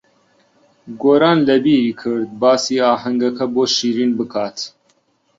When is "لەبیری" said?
1.47-1.93